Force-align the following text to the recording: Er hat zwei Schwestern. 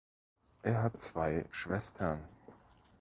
Er 0.63 0.81
hat 0.81 0.99
zwei 0.99 1.45
Schwestern. 1.51 2.27